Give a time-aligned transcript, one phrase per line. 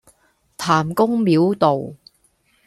[0.57, 1.93] 譚公廟道